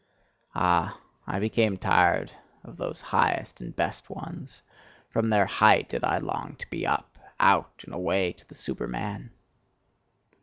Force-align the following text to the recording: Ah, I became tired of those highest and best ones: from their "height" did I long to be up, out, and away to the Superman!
Ah, 0.55 0.99
I 1.27 1.37
became 1.37 1.77
tired 1.77 2.31
of 2.63 2.75
those 2.75 3.01
highest 3.01 3.61
and 3.61 3.75
best 3.75 4.09
ones: 4.09 4.63
from 5.11 5.29
their 5.29 5.45
"height" 5.45 5.89
did 5.89 6.03
I 6.03 6.17
long 6.17 6.55
to 6.57 6.67
be 6.71 6.87
up, 6.87 7.19
out, 7.39 7.83
and 7.85 7.93
away 7.93 8.33
to 8.33 8.47
the 8.49 8.55
Superman! 8.55 9.29